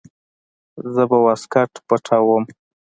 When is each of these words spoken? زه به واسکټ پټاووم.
زه 0.93 1.03
به 1.09 1.17
واسکټ 1.25 1.71
پټاووم. 1.87 2.43